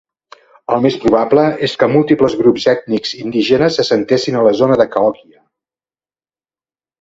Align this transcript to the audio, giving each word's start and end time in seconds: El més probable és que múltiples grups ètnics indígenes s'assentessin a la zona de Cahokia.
El 0.75 0.79
més 0.85 0.95
probable 1.01 1.43
és 1.67 1.75
que 1.83 1.89
múltiples 1.95 2.35
grups 2.39 2.65
ètnics 2.73 3.13
indígenes 3.19 3.77
s'assentessin 3.81 4.39
a 4.41 4.47
la 4.49 4.55
zona 4.63 4.79
de 4.83 4.89
Cahokia. 4.97 5.39